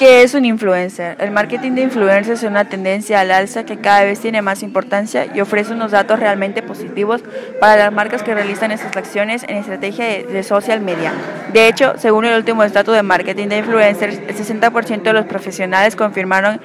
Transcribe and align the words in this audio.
¿Qué 0.00 0.22
es 0.22 0.32
un 0.32 0.46
influencer? 0.46 1.18
El 1.20 1.30
marketing 1.30 1.72
de 1.72 1.82
influencers 1.82 2.42
es 2.42 2.48
una 2.48 2.64
tendencia 2.64 3.20
al 3.20 3.30
alza 3.30 3.66
que 3.66 3.76
cada 3.76 4.02
vez 4.02 4.18
tiene 4.18 4.40
más 4.40 4.62
importancia 4.62 5.26
y 5.34 5.42
ofrece 5.42 5.74
unos 5.74 5.90
datos 5.90 6.18
realmente 6.18 6.62
positivos 6.62 7.22
para 7.60 7.76
las 7.76 7.92
marcas 7.92 8.22
que 8.22 8.32
realizan 8.32 8.72
estas 8.72 8.96
acciones 8.96 9.42
en 9.42 9.58
estrategia 9.58 10.06
de, 10.06 10.42
social 10.42 10.80
media. 10.80 11.12
De 11.52 11.68
hecho, 11.68 11.98
según 11.98 12.24
el 12.24 12.34
último 12.34 12.64
estatus 12.64 12.94
de 12.94 13.02
marketing 13.02 13.48
de 13.48 13.58
influencers, 13.58 14.20
el 14.26 14.34
60% 14.34 15.02
de 15.02 15.12
los 15.12 15.26
profesionales 15.26 15.96
confirmaron 15.96 16.62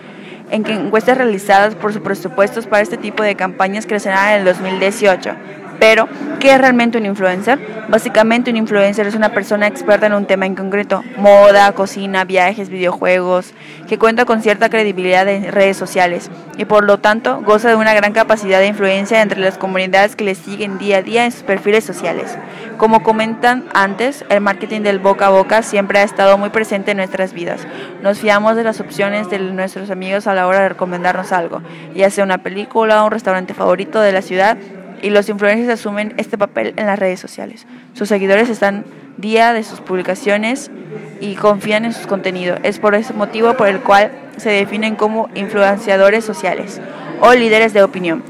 en 0.49 0.63
que 0.63 0.71
encuestas 0.71 1.17
realizadas 1.17 1.75
por 1.75 1.91
sus 1.91 2.02
presupuestos 2.02 2.67
para 2.67 2.83
este 2.83 2.95
tipo 2.95 3.21
de 3.21 3.36
campañas 3.36 3.86
crecerán 3.86 4.29
en 4.29 4.39
el 4.39 4.45
2018 4.45 5.36
pero, 5.79 6.07
¿qué 6.39 6.53
es 6.53 6.57
realmente 6.59 6.97
un 6.97 7.05
influencer? 7.05 7.59
Básicamente 7.87 8.49
un 8.49 8.57
influencer 8.57 9.05
es 9.05 9.15
una 9.15 9.29
persona 9.29 9.67
experta 9.67 10.07
en 10.07 10.13
un 10.13 10.25
tema 10.25 10.45
en 10.45 10.55
concreto, 10.55 11.03
moda, 11.17 11.71
cocina, 11.73 12.23
viajes, 12.23 12.69
videojuegos, 12.69 13.53
que 13.88 13.99
cuenta 13.99 14.25
con 14.25 14.41
cierta 14.41 14.69
credibilidad 14.69 15.27
en 15.27 15.52
redes 15.52 15.77
sociales 15.77 16.31
y 16.57 16.66
por 16.66 16.83
lo 16.83 16.97
tanto 16.97 17.41
goza 17.41 17.69
de 17.69 17.75
una 17.75 17.93
gran 17.93 18.13
capacidad 18.13 18.59
de 18.59 18.67
influencia 18.67 19.21
entre 19.21 19.39
las 19.39 19.57
comunidades 19.57 20.16
que 20.16 20.23
le 20.23 20.33
siguen 20.33 20.77
día 20.80 20.97
a 20.97 21.02
día 21.03 21.25
en 21.25 21.31
sus 21.31 21.43
perfiles 21.43 21.83
sociales. 21.83 22.38
Como 22.77 23.03
comentan 23.03 23.66
antes, 23.73 24.25
el 24.30 24.41
marketing 24.41 24.81
del 24.81 24.99
boca 24.99 25.27
a 25.27 25.30
boca 25.30 25.61
siempre 25.61 25.99
ha 25.99 26.03
estado 26.03 26.38
muy 26.38 26.49
presente 26.49 26.91
en 26.91 26.97
nuestras 26.97 27.33
vidas. 27.33 27.67
Nos 28.02 28.19
fiamos 28.19 28.55
de 28.55 28.63
las 28.63 28.80
opciones 28.80 29.30
de 29.30 29.39
nuestros 29.39 29.91
amigos 29.91 30.27
a 30.27 30.33
la 30.33 30.47
hora 30.47 30.61
de 30.61 30.69
recomendarnos 30.69 31.31
algo, 31.31 31.61
ya 31.94 32.09
sea 32.09 32.23
una 32.23 32.39
película 32.39 33.03
un 33.03 33.11
restaurante 33.11 33.53
favorito 33.53 34.02
de 34.02 34.11
la 34.11 34.21
ciudad 34.21 34.57
y 35.02 35.09
los 35.09 35.30
influencers 35.30 35.80
asumen 35.80 36.13
este 36.17 36.38
papel 36.38 36.73
en 36.77 36.85
las 36.85 36.99
redes 36.99 37.20
sociales. 37.20 37.66
Sus 37.94 38.09
seguidores 38.09 38.49
están 38.49 38.86
día 39.17 39.53
de 39.53 39.63
sus 39.63 39.81
publicaciones 39.81 40.72
y 41.20 41.36
confían 41.36 41.86
en 41.86 41.94
sus 41.94 42.08
contenidos. 42.08 42.59
Es 42.63 42.80
por 42.80 42.95
ese 42.95 43.13
motivo 43.13 43.53
por 43.55 43.67
el 43.67 43.80
cual 43.80 44.12
se 44.38 44.50
definen 44.50 44.95
como 44.95 45.30
influenciadores 45.36 46.26
sociales 46.26 46.81
o 47.22 47.34
líderes 47.34 47.73
de 47.73 47.84
opinión. 47.84 48.23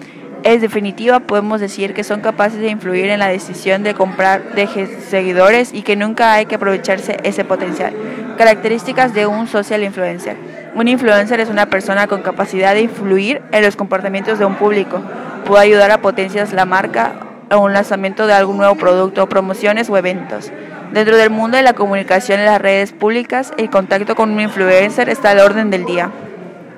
En 0.43 0.61
definitiva, 0.61 1.21
podemos 1.21 1.59
decir 1.59 1.95
que 1.95 2.03
son 2.03 2.21
capaces 2.21 2.59
de 2.59 2.69
influir 2.69 3.09
en 3.09 3.17
la 3.17 3.29
decisión 3.29 3.81
de 3.81 3.95
comprar 3.95 4.53
de 4.53 4.67
seguidores 5.09 5.73
y 5.73 5.81
que 5.81 5.95
nunca 5.95 6.33
hay 6.33 6.45
que 6.45 6.55
aprovecharse 6.55 7.17
ese 7.23 7.43
potencial. 7.43 7.93
Características 8.37 9.15
de 9.15 9.25
un 9.25 9.47
social 9.47 9.83
influencer. 9.83 10.37
Un 10.75 10.87
influencer 10.87 11.39
es 11.39 11.49
una 11.49 11.65
persona 11.65 12.05
con 12.05 12.21
capacidad 12.21 12.75
de 12.75 12.81
influir 12.81 13.41
en 13.51 13.63
los 13.63 13.75
comportamientos 13.75 14.37
de 14.37 14.45
un 14.45 14.53
público 14.53 15.01
puede 15.45 15.63
ayudar 15.63 15.91
a 15.91 16.01
potenciar 16.01 16.51
la 16.53 16.65
marca 16.65 17.13
o 17.51 17.59
un 17.59 17.73
lanzamiento 17.73 18.27
de 18.27 18.33
algún 18.33 18.57
nuevo 18.57 18.75
producto, 18.75 19.29
promociones 19.29 19.89
o 19.89 19.97
eventos. 19.97 20.51
Dentro 20.91 21.17
del 21.17 21.29
mundo 21.29 21.57
de 21.57 21.63
la 21.63 21.73
comunicación 21.73 22.39
en 22.39 22.45
las 22.45 22.61
redes 22.61 22.91
públicas, 22.91 23.53
el 23.57 23.69
contacto 23.69 24.15
con 24.15 24.31
un 24.31 24.39
influencer 24.39 25.09
está 25.09 25.31
al 25.31 25.39
orden 25.39 25.69
del 25.69 25.85
día. 25.85 26.11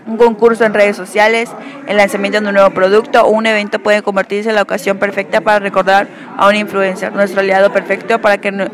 Un 0.05 0.17
concurso 0.17 0.63
en 0.63 0.73
redes 0.73 0.95
sociales, 0.95 1.49
el 1.87 1.97
lanzamiento 1.97 2.39
de 2.39 2.47
un 2.47 2.53
nuevo 2.53 2.69
producto 2.71 3.23
o 3.23 3.29
un 3.29 3.45
evento 3.45 3.79
puede 3.79 4.01
convertirse 4.01 4.49
en 4.49 4.55
la 4.55 4.61
ocasión 4.61 4.97
perfecta 4.97 5.41
para 5.41 5.59
recordar 5.59 6.07
a 6.37 6.47
un 6.47 6.55
influencer, 6.55 7.13
nuestro 7.13 7.41
aliado 7.41 7.71
perfecto 7.71 8.19
para 8.19 8.37
que 8.37 8.69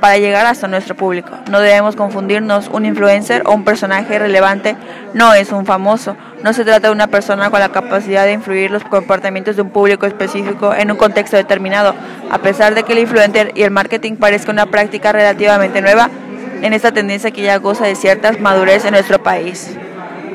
para 0.00 0.18
llegar 0.18 0.46
hasta 0.46 0.68
nuestro 0.68 0.96
público. 0.96 1.30
No 1.50 1.60
debemos 1.60 1.96
confundirnos, 1.96 2.68
un 2.68 2.86
influencer 2.86 3.42
o 3.46 3.52
un 3.52 3.64
personaje 3.64 4.18
relevante 4.18 4.76
no 5.12 5.32
es 5.34 5.52
un 5.52 5.66
famoso. 5.66 6.16
No 6.42 6.52
se 6.52 6.64
trata 6.64 6.88
de 6.88 6.92
una 6.92 7.06
persona 7.06 7.50
con 7.50 7.60
la 7.60 7.70
capacidad 7.70 8.24
de 8.24 8.32
influir 8.32 8.70
los 8.70 8.84
comportamientos 8.84 9.56
de 9.56 9.62
un 9.62 9.70
público 9.70 10.06
específico 10.06 10.74
en 10.74 10.90
un 10.90 10.96
contexto 10.96 11.36
determinado. 11.36 11.94
A 12.30 12.38
pesar 12.38 12.74
de 12.74 12.82
que 12.82 12.92
el 12.92 12.98
influencer 13.00 13.52
y 13.54 13.62
el 13.62 13.70
marketing 13.70 14.16
parezca 14.16 14.52
una 14.52 14.66
práctica 14.66 15.12
relativamente 15.12 15.80
nueva, 15.80 16.10
en 16.62 16.72
esta 16.72 16.92
tendencia 16.92 17.30
que 17.30 17.42
ya 17.42 17.58
goza 17.58 17.84
de 17.84 17.94
ciertas 17.94 18.40
madurez 18.40 18.84
en 18.84 18.92
nuestro 18.92 19.22
país. 19.22 19.76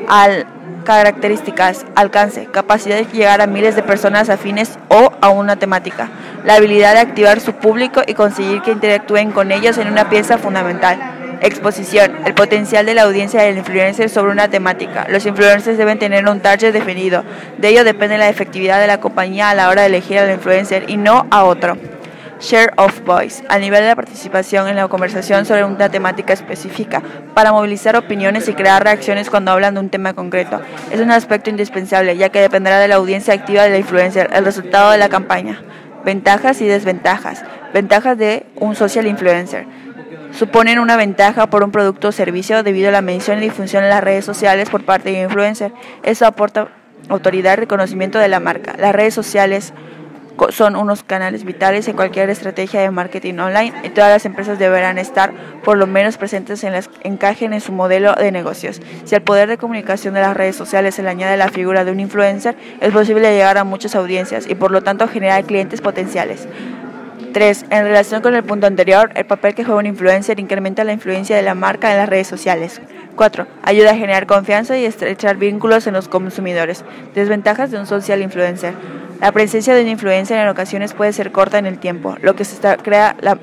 Al 0.08 0.46
características, 0.84 1.86
alcance, 1.94 2.46
capacidad 2.46 2.96
de 2.96 3.04
llegar 3.04 3.40
a 3.40 3.46
miles 3.46 3.76
de 3.76 3.82
personas 3.82 4.28
afines 4.28 4.78
o 4.88 5.12
a 5.20 5.30
una 5.30 5.56
temática, 5.56 6.08
la 6.44 6.54
habilidad 6.54 6.94
de 6.94 7.00
activar 7.00 7.40
su 7.40 7.52
público 7.54 8.02
y 8.06 8.14
conseguir 8.14 8.62
que 8.62 8.72
interactúen 8.72 9.30
con 9.32 9.52
ellos 9.52 9.78
en 9.78 9.88
una 9.88 10.08
pieza 10.08 10.38
fundamental. 10.38 10.98
Exposición, 11.42 12.18
el 12.26 12.34
potencial 12.34 12.84
de 12.84 12.94
la 12.94 13.02
audiencia 13.02 13.42
del 13.42 13.56
influencer 13.56 14.10
sobre 14.10 14.32
una 14.32 14.48
temática. 14.48 15.06
Los 15.08 15.24
influencers 15.24 15.78
deben 15.78 15.98
tener 15.98 16.28
un 16.28 16.40
target 16.40 16.72
definido. 16.72 17.24
De 17.56 17.68
ello 17.68 17.82
depende 17.82 18.18
la 18.18 18.28
efectividad 18.28 18.78
de 18.80 18.86
la 18.86 19.00
compañía 19.00 19.48
a 19.48 19.54
la 19.54 19.70
hora 19.70 19.82
de 19.82 19.88
elegir 19.88 20.18
al 20.18 20.30
influencer 20.30 20.84
y 20.88 20.98
no 20.98 21.26
a 21.30 21.44
otro. 21.44 21.78
Share 22.40 22.72
of 22.76 23.04
Voice, 23.04 23.44
a 23.48 23.58
nivel 23.58 23.82
de 23.82 23.88
la 23.88 23.96
participación 23.96 24.66
en 24.68 24.76
la 24.76 24.88
conversación 24.88 25.44
sobre 25.44 25.62
una 25.62 25.90
temática 25.90 26.32
específica, 26.32 27.02
para 27.34 27.52
movilizar 27.52 27.96
opiniones 27.96 28.48
y 28.48 28.54
crear 28.54 28.82
reacciones 28.82 29.28
cuando 29.28 29.52
hablan 29.52 29.74
de 29.74 29.80
un 29.80 29.90
tema 29.90 30.14
concreto. 30.14 30.60
Es 30.90 31.00
un 31.00 31.10
aspecto 31.10 31.50
indispensable, 31.50 32.16
ya 32.16 32.30
que 32.30 32.40
dependerá 32.40 32.78
de 32.78 32.88
la 32.88 32.94
audiencia 32.94 33.34
activa 33.34 33.64
de 33.64 33.70
la 33.70 33.78
influencer, 33.78 34.30
el 34.32 34.44
resultado 34.44 34.90
de 34.90 34.96
la 34.98 35.10
campaña. 35.10 35.62
Ventajas 36.04 36.60
y 36.60 36.66
desventajas. 36.66 37.44
Ventajas 37.72 38.16
de 38.16 38.46
un 38.56 38.74
social 38.74 39.06
influencer. 39.06 39.66
Suponen 40.32 40.78
una 40.78 40.96
ventaja 40.96 41.48
por 41.48 41.64
un 41.64 41.72
producto 41.72 42.08
o 42.08 42.12
servicio 42.12 42.62
debido 42.62 42.88
a 42.88 42.92
la 42.92 43.02
mención 43.02 43.38
y 43.38 43.42
difusión 43.42 43.84
en 43.84 43.90
las 43.90 44.02
redes 44.02 44.24
sociales 44.24 44.70
por 44.70 44.84
parte 44.84 45.10
de 45.10 45.18
un 45.18 45.24
influencer. 45.24 45.72
Eso 46.02 46.26
aporta 46.26 46.68
autoridad 47.08 47.54
y 47.54 47.56
reconocimiento 47.56 48.18
de 48.18 48.28
la 48.28 48.40
marca. 48.40 48.74
Las 48.78 48.94
redes 48.94 49.14
sociales 49.14 49.72
son 50.50 50.76
unos 50.76 51.02
canales 51.02 51.44
vitales 51.44 51.88
en 51.88 51.96
cualquier 51.96 52.30
estrategia 52.30 52.80
de 52.80 52.90
marketing 52.90 53.34
online 53.34 53.72
y 53.84 53.90
todas 53.90 54.10
las 54.10 54.24
empresas 54.24 54.58
deberán 54.58 54.98
estar 54.98 55.32
por 55.64 55.76
lo 55.76 55.86
menos 55.86 56.16
presentes 56.16 56.64
en 56.64 56.72
las 56.72 56.90
encajen 57.02 57.52
en 57.52 57.60
su 57.60 57.72
modelo 57.72 58.14
de 58.14 58.32
negocios. 58.32 58.80
Si 59.04 59.14
al 59.14 59.22
poder 59.22 59.48
de 59.48 59.58
comunicación 59.58 60.14
de 60.14 60.20
las 60.20 60.36
redes 60.36 60.56
sociales 60.56 60.94
se 60.94 61.02
le 61.02 61.10
añade 61.10 61.36
la 61.36 61.48
figura 61.48 61.84
de 61.84 61.92
un 61.92 62.00
influencer, 62.00 62.56
es 62.80 62.92
posible 62.92 63.32
llegar 63.32 63.58
a 63.58 63.64
muchas 63.64 63.94
audiencias 63.94 64.46
y 64.48 64.54
por 64.54 64.70
lo 64.70 64.82
tanto 64.82 65.08
generar 65.08 65.44
clientes 65.44 65.80
potenciales. 65.80 66.48
3. 67.32 67.66
En 67.70 67.84
relación 67.84 68.22
con 68.22 68.34
el 68.34 68.42
punto 68.42 68.66
anterior, 68.66 69.10
el 69.14 69.24
papel 69.24 69.54
que 69.54 69.64
juega 69.64 69.78
un 69.78 69.86
influencer 69.86 70.40
incrementa 70.40 70.84
la 70.84 70.92
influencia 70.92 71.36
de 71.36 71.42
la 71.42 71.54
marca 71.54 71.90
en 71.90 71.98
las 71.98 72.08
redes 72.08 72.26
sociales. 72.26 72.80
4. 73.20 73.46
Ayuda 73.64 73.90
a 73.90 73.96
generar 73.96 74.26
confianza 74.26 74.78
y 74.78 74.86
estrechar 74.86 75.36
vínculos 75.36 75.86
en 75.86 75.92
los 75.92 76.08
consumidores. 76.08 76.86
Desventajas 77.14 77.70
de 77.70 77.78
un 77.78 77.84
social 77.84 78.22
influencer. 78.22 78.72
La 79.20 79.30
presencia 79.30 79.74
de 79.74 79.82
un 79.82 79.88
influencer 79.88 80.38
en 80.38 80.48
ocasiones 80.48 80.94
puede 80.94 81.12
ser 81.12 81.30
corta 81.30 81.58
en 81.58 81.66
el 81.66 81.78
tiempo, 81.78 82.16
lo 82.22 82.34
que 82.34 82.46
se 82.46 82.56
crea 82.78 83.16
la, 83.20 83.36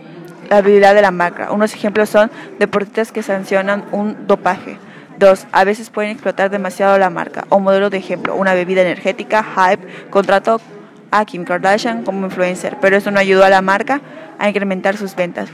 habilidad 0.50 0.96
de 0.96 1.04
la 1.04 1.12
marca. 1.12 1.52
Unos 1.52 1.76
ejemplos 1.76 2.10
son 2.10 2.32
deportistas 2.58 3.12
que 3.12 3.22
sancionan 3.22 3.86
un 3.92 4.26
dopaje. 4.26 4.80
2. 5.20 5.46
A 5.52 5.64
veces 5.64 5.92
pueden 5.92 6.10
explotar 6.10 6.50
demasiado 6.50 6.98
la 6.98 7.12
marca. 7.12 7.46
O 7.50 7.60
modelo 7.60 7.92
de 7.92 8.00
ejemplo, 8.00 8.36
una 8.36 8.56
bebida 8.56 8.82
energética, 8.82 9.44
hype, 9.44 9.88
contrato 10.10 10.60
a 11.12 11.24
Kim 11.24 11.44
Kardashian 11.44 12.04
como 12.04 12.26
influencer, 12.26 12.78
pero 12.82 12.98
eso 12.98 13.12
no 13.12 13.20
ayudó 13.20 13.46
a 13.46 13.50
la 13.50 13.62
marca 13.62 14.02
a 14.40 14.50
incrementar 14.50 14.98
sus 14.98 15.16
ventas. 15.16 15.50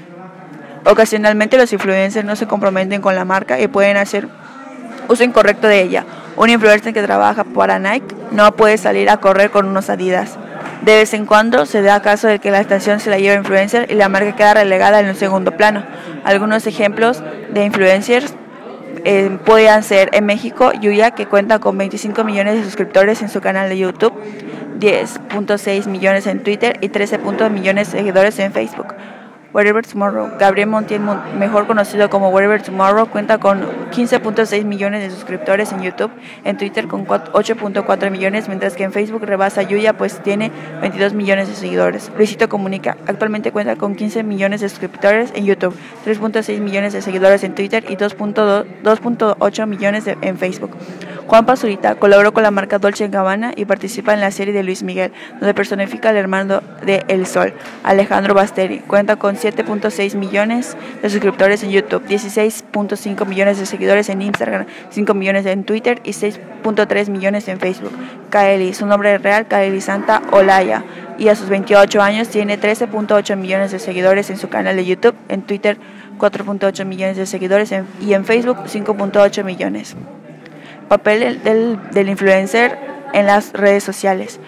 Ocasionalmente 0.85 1.57
los 1.57 1.71
influencers 1.71 2.25
no 2.25 2.35
se 2.35 2.47
comprometen 2.47 3.01
con 3.01 3.15
la 3.15 3.25
marca 3.25 3.59
y 3.59 3.67
pueden 3.67 3.97
hacer 3.97 4.27
uso 5.07 5.23
incorrecto 5.23 5.67
de 5.67 5.81
ella. 5.81 6.05
Un 6.35 6.49
influencer 6.49 6.93
que 6.93 7.03
trabaja 7.03 7.43
para 7.43 7.79
Nike 7.79 8.15
no 8.31 8.55
puede 8.55 8.77
salir 8.77 9.09
a 9.09 9.17
correr 9.17 9.51
con 9.51 9.67
unos 9.67 9.89
Adidas. 9.89 10.37
De 10.81 10.95
vez 10.95 11.13
en 11.13 11.25
cuando 11.25 11.65
se 11.65 11.81
da 11.81 12.01
caso 12.01 12.27
de 12.27 12.39
que 12.39 12.51
la 12.51 12.59
estación 12.59 12.99
se 12.99 13.09
la 13.09 13.17
lleva 13.17 13.35
influencer 13.35 13.89
y 13.89 13.95
la 13.95 14.09
marca 14.09 14.35
queda 14.35 14.55
relegada 14.55 14.99
en 14.99 15.07
un 15.07 15.15
segundo 15.15 15.51
plano. 15.51 15.83
Algunos 16.25 16.67
ejemplos 16.67 17.23
de 17.51 17.63
influencers 17.63 18.33
eh, 19.05 19.37
ser 19.81 20.09
en 20.13 20.25
México 20.25 20.71
Yuya, 20.73 21.11
que 21.11 21.25
cuenta 21.25 21.59
con 21.59 21.77
25 21.77 22.23
millones 22.23 22.55
de 22.55 22.63
suscriptores 22.63 23.21
en 23.21 23.29
su 23.29 23.41
canal 23.41 23.69
de 23.69 23.77
YouTube, 23.77 24.13
10.6 24.79 25.87
millones 25.87 26.27
en 26.27 26.43
Twitter 26.43 26.77
y 26.81 26.89
13 26.89 27.19
millones 27.49 27.91
de 27.91 27.99
seguidores 27.99 28.37
en 28.39 28.51
Facebook. 28.51 28.93
Wherever 29.53 29.85
Tomorrow. 29.85 30.37
Gabriel 30.39 30.67
Montiel, 30.67 31.01
mejor 31.37 31.67
conocido 31.67 32.09
como 32.09 32.29
Wherever 32.29 32.61
Tomorrow, 32.61 33.07
cuenta 33.07 33.37
con 33.37 33.61
15.6 33.91 34.63
millones 34.65 35.03
de 35.03 35.11
suscriptores 35.11 35.71
en 35.71 35.81
YouTube, 35.81 36.11
en 36.43 36.57
Twitter 36.57 36.87
con 36.87 37.05
8.4 37.05 38.09
millones, 38.09 38.47
mientras 38.47 38.75
que 38.75 38.83
en 38.83 38.91
Facebook 38.91 39.23
rebasa 39.23 39.61
Yuya, 39.61 39.93
pues 39.93 40.21
tiene 40.23 40.51
22 40.81 41.13
millones 41.13 41.47
de 41.47 41.55
seguidores. 41.55 42.11
Luisito 42.17 42.49
Comunica, 42.49 42.97
actualmente 43.05 43.51
cuenta 43.51 43.75
con 43.75 43.95
15 43.95 44.23
millones 44.23 44.61
de 44.61 44.69
suscriptores 44.69 45.31
en 45.35 45.45
YouTube, 45.45 45.75
3.6 46.05 46.59
millones 46.59 46.93
de 46.93 47.01
seguidores 47.01 47.43
en 47.43 47.53
Twitter 47.53 47.85
y 47.87 47.95
2.8 47.95 49.67
millones 49.67 50.05
en 50.07 50.37
Facebook. 50.37 50.71
Juan 51.27 51.45
Pazurita 51.45 51.95
colaboró 51.95 52.33
con 52.33 52.43
la 52.43 52.51
marca 52.51 52.79
Dolce 52.79 53.07
Gabbana 53.07 53.53
y 53.55 53.65
participa 53.65 54.13
en 54.13 54.19
la 54.19 54.31
serie 54.31 54.53
de 54.53 54.63
Luis 54.63 54.83
Miguel, 54.83 55.11
donde 55.39 55.53
personifica 55.53 56.09
al 56.09 56.17
hermano 56.17 56.61
de 56.85 57.03
El 57.07 57.25
Sol, 57.25 57.53
Alejandro 57.83 58.33
Basteri. 58.33 58.79
Cuenta 58.79 59.15
con 59.15 59.35
7.6 59.35 60.15
millones 60.15 60.77
de 61.01 61.09
suscriptores 61.09 61.63
en 61.63 61.71
YouTube, 61.71 62.05
16.5 62.05 63.25
millones 63.25 63.59
de 63.59 63.65
seguidores 63.65 64.09
en 64.09 64.21
Instagram, 64.21 64.65
5 64.89 65.13
millones 65.13 65.45
en 65.45 65.63
Twitter 65.63 66.01
y 66.03 66.11
6.3 66.11 67.09
millones 67.09 67.47
en 67.47 67.59
Facebook. 67.59 67.93
Kaeli, 68.29 68.73
su 68.73 68.85
nombre 68.85 69.17
real, 69.17 69.47
Kaeli 69.47 69.81
Santa 69.81 70.21
Olaya, 70.31 70.83
y 71.17 71.29
a 71.29 71.35
sus 71.35 71.49
28 71.49 72.01
años 72.01 72.29
tiene 72.29 72.59
13.8 72.59 73.35
millones 73.37 73.71
de 73.71 73.79
seguidores 73.79 74.29
en 74.29 74.37
su 74.37 74.49
canal 74.49 74.75
de 74.75 74.85
YouTube, 74.85 75.15
en 75.29 75.43
Twitter 75.43 75.77
4.8 76.17 76.85
millones 76.85 77.17
de 77.17 77.25
seguidores 77.25 77.73
y 78.01 78.13
en 78.13 78.25
Facebook 78.25 78.57
5.8 78.65 79.43
millones. 79.43 79.95
Papel 80.87 81.41
del, 81.43 81.79
del 81.91 82.09
influencer 82.09 82.77
en 83.13 83.25
las 83.25 83.53
redes 83.53 83.83
sociales. 83.83 84.39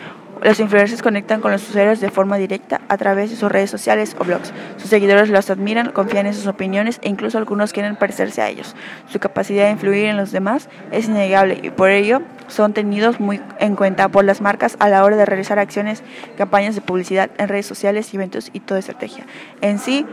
Los 0.41 0.59
influencers 0.59 1.01
conectan 1.01 1.41
con 1.41 1.51
los 1.51 1.67
usuarios 1.67 2.01
de 2.01 2.11
forma 2.11 2.37
directa 2.37 2.81
a 2.89 2.97
través 2.97 3.29
de 3.29 3.35
sus 3.35 3.51
redes 3.51 3.69
sociales 3.69 4.15
o 4.19 4.25
blogs. 4.25 4.53
Sus 4.77 4.89
seguidores 4.89 5.29
los 5.29 5.49
admiran, 5.49 5.91
confían 5.91 6.25
en 6.25 6.33
sus 6.33 6.45
opiniones 6.45 6.99
e 7.01 7.09
incluso 7.09 7.37
algunos 7.37 7.71
quieren 7.73 7.95
parecerse 7.95 8.41
a 8.41 8.49
ellos. 8.49 8.75
Su 9.07 9.19
capacidad 9.19 9.65
de 9.65 9.71
influir 9.71 10.05
en 10.05 10.17
los 10.17 10.31
demás 10.31 10.69
es 10.91 11.07
innegable 11.07 11.59
y 11.63 11.69
por 11.69 11.89
ello 11.89 12.21
son 12.47 12.73
tenidos 12.73 13.19
muy 13.19 13.41
en 13.59 13.75
cuenta 13.75 14.09
por 14.09 14.25
las 14.25 14.41
marcas 14.41 14.75
a 14.79 14.89
la 14.89 15.03
hora 15.03 15.15
de 15.15 15.25
realizar 15.25 15.57
acciones, 15.57 16.03
campañas 16.37 16.75
de 16.75 16.81
publicidad 16.81 17.31
en 17.37 17.47
redes 17.47 17.65
sociales, 17.65 18.13
eventos 18.13 18.49
y 18.53 18.59
toda 18.59 18.81
estrategia. 18.81 19.25
En 19.61 19.79
sí, 19.79 20.05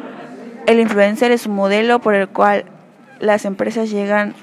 el 0.67 0.79
influencer 0.79 1.33
es 1.33 1.47
un 1.47 1.57
modelo 1.57 1.99
por 1.99 2.15
el 2.15 2.29
cual 2.29 2.65
las 3.19 3.45
empresas 3.45 3.91
llegan 3.91 4.35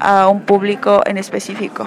a 0.00 0.28
un 0.28 0.40
público 0.40 1.02
en 1.06 1.18
específico. 1.18 1.86